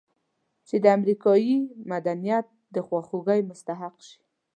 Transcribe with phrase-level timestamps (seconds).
[0.67, 1.55] چې د امریکایي
[1.91, 4.19] مدنیت د خواخوږۍ مستحق شي.